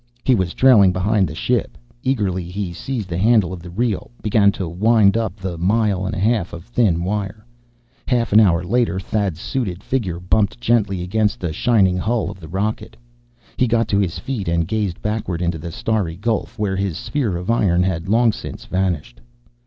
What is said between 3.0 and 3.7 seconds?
the handle of the